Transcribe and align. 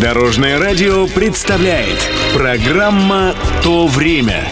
Дорожное 0.00 0.58
радио 0.58 1.06
представляет 1.06 1.98
программа 2.32 3.34
«То 3.62 3.86
время». 3.86 4.50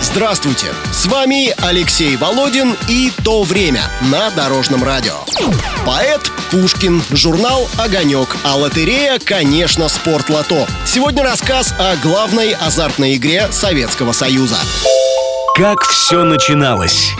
Здравствуйте! 0.00 0.66
С 0.92 1.06
вами 1.06 1.52
Алексей 1.66 2.16
Володин 2.16 2.76
и 2.88 3.10
«То 3.24 3.42
время» 3.42 3.90
на 4.12 4.30
Дорожном 4.30 4.84
радио. 4.84 5.14
Поэт 5.84 6.30
Пушкин, 6.52 7.02
журнал 7.10 7.68
«Огонек», 7.78 8.36
а 8.44 8.54
лотерея, 8.54 9.18
конечно, 9.18 9.88
«Спорт 9.88 10.30
Лото». 10.30 10.64
Сегодня 10.86 11.24
рассказ 11.24 11.74
о 11.80 11.96
главной 11.96 12.52
азартной 12.52 13.16
игре 13.16 13.48
Советского 13.50 14.12
Союза. 14.12 14.58
Как 15.56 15.82
все 15.82 16.22
начиналось? 16.22 17.10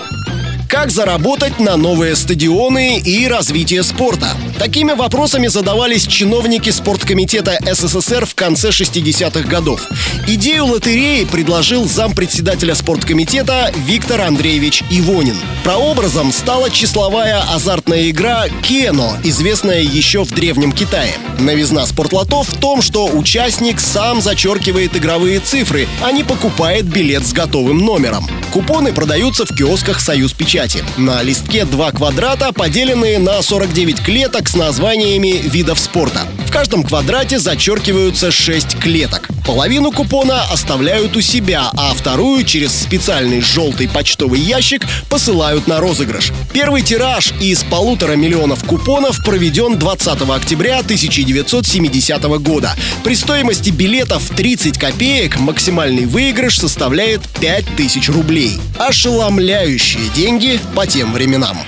Как 0.68 0.93
заработать 0.93 1.59
на 1.59 1.77
новые 1.77 2.14
стадионы 2.14 3.00
и 3.00 3.27
развитие 3.27 3.82
спорта? 3.82 4.29
Такими 4.59 4.93
вопросами 4.93 5.48
задавались 5.48 6.07
чиновники 6.07 6.70
спорткомитета 6.70 7.59
СССР 7.70 8.24
в 8.24 8.34
конце 8.34 8.70
60-х 8.70 9.47
годов. 9.47 9.87
Идею 10.27 10.66
лотереи 10.66 11.24
предложил 11.24 11.87
зампредседателя 11.87 12.74
спорткомитета 12.74 13.70
Виктор 13.77 14.23
Андреевич 14.23 14.83
Ивонин. 14.91 15.37
Прообразом 15.62 16.33
стала 16.33 16.70
числовая 16.70 17.42
азартная 17.52 18.09
игра 18.09 18.47
«Кено», 18.62 19.19
известная 19.24 19.83
еще 19.83 20.24
в 20.24 20.30
Древнем 20.30 20.73
Китае. 20.73 21.12
Новизна 21.38 21.84
спортлото 21.84 22.42
в 22.42 22.55
том, 22.59 22.80
что 22.80 23.06
участник 23.06 23.78
сам 23.78 24.23
зачеркивает 24.23 24.97
игровые 24.97 25.41
цифры, 25.41 25.86
а 26.02 26.12
не 26.12 26.25
покупает 26.25 26.86
билет 26.86 27.27
с 27.27 27.33
готовым 27.34 27.78
номером. 27.78 28.27
Купоны 28.52 28.95
продаются 28.95 29.45
в 29.45 29.55
киосках 29.55 30.00
«Союз 30.00 30.33
печати». 30.33 30.83
На 30.97 31.23
листке 31.23 31.66
два 31.66 31.91
квадрата, 31.91 32.52
поделенные 32.52 33.19
на 33.19 33.42
49 33.42 34.00
клеток 34.00 34.45
с 34.48 34.55
названиями 34.55 35.41
видов 35.42 35.78
спорта. 35.78 36.27
В 36.46 36.50
каждом 36.50 36.82
квадрате 36.82 37.38
зачеркиваются 37.38 38.30
6 38.30 38.78
клеток. 38.78 39.28
Половину 39.47 39.92
купона 39.92 40.42
оставляют 40.50 41.16
у 41.16 41.20
себя, 41.20 41.70
а 41.77 41.94
вторую 41.94 42.44
через 42.44 42.72
специальный 42.72 43.41
желтый 43.41 43.89
почтовый 43.89 44.41
ящик 44.41 44.83
посылают 45.08 45.67
на 45.67 45.80
розыгрыш. 45.80 46.33
Первый 46.52 46.83
тираж 46.83 47.33
из 47.41 47.62
полутора 47.62 48.12
миллионов 48.14 48.64
купонов 48.64 49.24
проведен 49.24 49.78
20 49.78 50.22
октября 50.30 50.78
1970 50.80 52.22
года. 52.41 52.74
При 53.05 53.14
стоимости 53.14 53.70
билетов 53.70 54.30
30 54.34 54.78
копеек 54.78 55.39
максимальный 55.39 56.06
выигрыш 56.06 56.58
составляет 56.58 57.20
5000 57.41 58.08
рублей. 58.08 58.58
Ошеломляющие 58.78 60.08
деньги 60.14 60.61
по 60.74 60.86
тем 60.86 61.12
временам. 61.12 61.58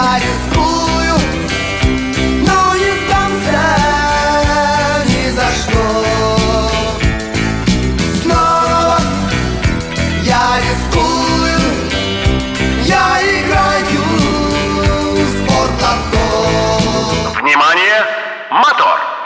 Я 0.00 0.14
рискую, 0.20 1.16
но 2.46 2.58
не 2.76 2.90
сдамся 3.00 3.64
ни 5.06 5.24
за 5.30 5.48
что. 5.58 5.84
Снова 8.22 8.98
я 10.22 10.44
рискую, 10.60 11.58
я 12.84 13.06
играю 13.40 14.04
в 15.14 15.28
спортлото. 15.36 16.24
Внимание! 17.40 18.00
Мотор! 18.52 19.17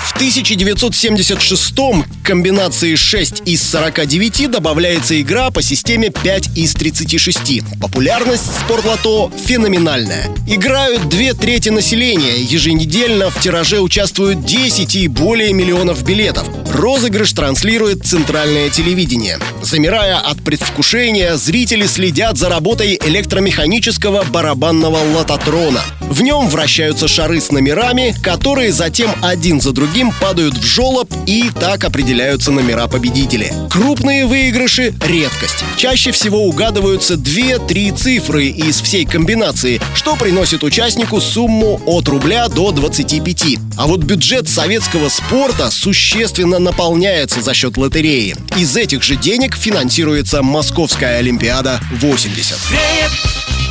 В 0.00 0.14
1976-м 0.16 2.04
к 2.04 2.26
комбинации 2.26 2.94
6 2.94 3.42
из 3.46 3.62
49 3.62 4.50
добавляется 4.50 5.20
игра 5.20 5.50
по 5.50 5.60
системе 5.60 6.10
5 6.10 6.56
из 6.56 6.72
36. 6.74 7.62
Популярность 7.80 8.44
спортлото 8.60 9.30
феноменальная. 9.36 10.30
Играют 10.46 11.08
две 11.08 11.34
трети 11.34 11.70
населения. 11.70 12.40
Еженедельно 12.40 13.30
в 13.30 13.40
тираже 13.40 13.80
участвуют 13.80 14.44
10 14.44 14.94
и 14.94 15.08
более 15.08 15.52
миллионов 15.52 16.04
билетов. 16.04 16.48
Розыгрыш 16.72 17.32
транслирует 17.32 18.06
центральное 18.06 18.70
телевидение. 18.70 19.38
Замирая 19.62 20.18
от 20.18 20.42
предвкушения, 20.42 21.36
зрители 21.36 21.86
следят 21.86 22.36
за 22.36 22.48
работой 22.48 22.98
электромеханического 23.04 24.24
барабанного 24.24 24.98
лототрона. 25.14 25.80
В 26.00 26.22
нем 26.22 26.48
вращаются 26.48 27.08
шары 27.08 27.40
с 27.40 27.50
номерами, 27.50 28.14
которые 28.22 28.72
затем 28.72 29.10
один 29.22 29.60
за 29.60 29.72
другим 29.72 30.12
падают 30.20 30.56
в 30.56 30.64
жолоб 30.64 31.12
и 31.26 31.50
так 31.60 31.84
определяются 31.84 32.50
номера 32.50 32.86
победителей. 32.86 33.52
Крупные 33.70 34.26
выигрыши— 34.26 34.94
редкость. 35.06 35.64
Чаще 35.76 36.12
всего 36.12 36.44
угадываются 36.44 37.14
2-3 37.14 37.92
цифры 37.92 38.46
из 38.46 38.80
всей 38.80 39.04
комбинации, 39.04 39.80
что 39.94 40.16
приносит 40.16 40.62
участнику 40.62 41.20
сумму 41.20 41.80
от 41.86 42.08
рубля 42.08 42.48
до 42.48 42.72
25. 42.72 43.58
А 43.78 43.86
вот 43.86 44.00
бюджет 44.00 44.48
советского 44.48 45.08
спорта 45.08 45.70
существенно 45.70 46.58
наполняется 46.58 47.42
за 47.42 47.54
счет 47.54 47.76
лотереи. 47.76 48.34
Из 48.56 48.76
этих 48.76 49.04
же 49.04 49.14
денег 49.14 49.56
финансируется 49.56 50.42
Московская 50.42 51.18
Олимпиада 51.18 51.80
80. 51.92 52.58
греет 52.70 53.10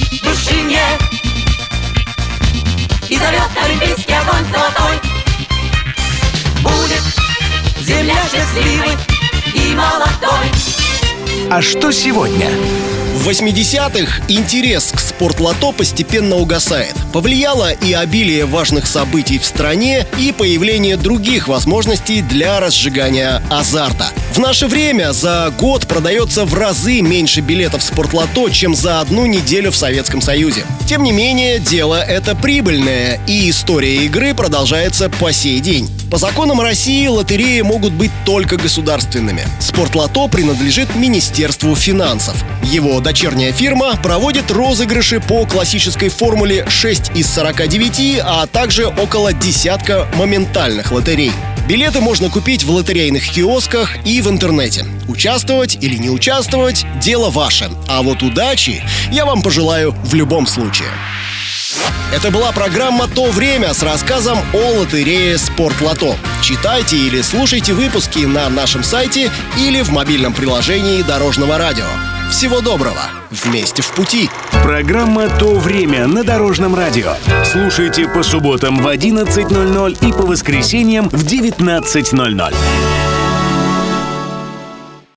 в 0.10 0.24
душине 0.24 0.80
И 3.10 3.18
зовет 3.18 3.50
олимпийский 3.62 4.14
огонь 4.14 4.46
золотой 4.50 4.98
Будет 6.62 7.04
земля 7.82 8.16
счастливой 8.32 8.96
и 9.54 9.76
молодой 9.76 11.52
А 11.52 11.62
что 11.62 11.92
сегодня? 11.92 12.50
В 13.18 13.30
80-х 13.30 14.22
интерес 14.28 14.92
к 14.96 15.00
спортлото 15.00 15.72
постепенно 15.72 16.36
угасает. 16.36 16.94
Повлияло 17.12 17.72
и 17.72 17.92
обилие 17.92 18.46
важных 18.46 18.86
событий 18.86 19.40
в 19.40 19.44
стране, 19.44 20.06
и 20.20 20.32
появление 20.32 20.98
других 20.98 21.48
возможностей 21.48 22.22
для 22.22 22.60
разжигания 22.60 23.42
азарта. 23.50 24.12
В 24.34 24.38
наше 24.38 24.68
время 24.68 25.14
за 25.14 25.52
год 25.58 25.88
продается 25.88 26.46
в 26.46 26.54
разы 26.54 27.02
меньше 27.02 27.42
билетов 27.42 27.82
в 27.82 27.86
спортлото, 27.86 28.52
чем 28.52 28.76
за 28.76 29.02
одну 29.02 29.26
неделю 29.26 29.72
в 29.72 29.76
Советском 29.76 30.22
Союзе. 30.22 30.64
Тем 30.88 31.02
не 31.02 31.12
менее, 31.12 31.58
дело 31.58 32.00
это 32.00 32.36
прибыльное, 32.36 33.20
и 33.26 33.50
история 33.50 34.06
игры 34.06 34.36
продолжается 34.36 35.10
по 35.10 35.34
сей 35.34 35.60
день. 35.60 35.90
По 36.10 36.18
законам 36.18 36.62
России 36.62 37.06
лотереи 37.08 37.60
могут 37.62 37.92
быть 37.92 38.12
только 38.26 38.56
государственными. 38.56 39.46
Спортлото 39.60 40.30
принадлежит 40.30 40.96
Министерству 40.96 41.76
финансов. 41.76 42.42
Его 42.64 43.02
дочерняя 43.02 43.52
фирма 43.52 43.98
проводит 44.02 44.50
розыгрыши 44.50 45.20
по 45.20 45.46
классической 45.46 46.08
формуле 46.08 46.66
6 46.70 47.12
из 47.14 47.28
49, 47.34 48.22
а 48.24 48.48
также 48.48 48.88
около 48.88 49.34
десятка 49.34 50.08
моментальных 50.16 50.94
лотерей. 50.94 51.34
Билеты 51.68 52.00
можно 52.00 52.30
купить 52.30 52.64
в 52.64 52.72
лотерейных 52.72 53.30
киосках 53.30 53.98
и 54.06 54.22
в 54.22 54.30
интернете. 54.30 54.86
Участвовать 55.10 55.78
или 55.82 55.98
не 55.98 56.10
участвовать– 56.10 56.86
дело 57.02 57.30
ваше. 57.30 57.70
А 57.90 58.02
вот 58.02 58.24
удачи 58.24 58.82
я 59.12 59.26
вам 59.26 59.42
пожелаю 59.42 59.92
в 60.06 60.14
любом 60.14 60.48
случае. 60.48 60.88
Это 62.14 62.32
была 62.32 62.52
программа 62.52 63.08
«То 63.08 63.32
время» 63.32 63.74
с 63.74 63.84
рассказом 63.84 64.40
о 64.54 64.80
лотерее 64.80 65.38
«Спортлото». 65.38 66.16
Читайте 66.42 66.96
или 66.96 67.22
слушайте 67.22 67.74
выпуски 67.74 68.20
на 68.20 68.50
нашем 68.50 68.84
сайте 68.84 69.30
или 69.58 69.82
в 69.82 69.92
мобильном 69.92 70.34
приложении 70.34 71.02
Дорожного 71.02 71.58
радио. 71.58 71.86
Всего 72.32 72.62
доброго! 72.62 73.02
Вместе 73.30 73.82
в 73.82 73.92
пути! 73.92 74.30
Программа 74.64 75.30
«То 75.30 75.56
время» 75.56 76.08
на 76.08 76.24
Дорожном 76.24 76.76
радио. 76.76 77.14
Слушайте 77.44 78.08
по 78.08 78.24
субботам 78.24 78.82
в 78.82 78.88
11.00 78.88 80.08
и 80.08 80.12
по 80.12 80.26
воскресеньям 80.26 81.10
в 81.10 81.26
19.00. 81.26 82.97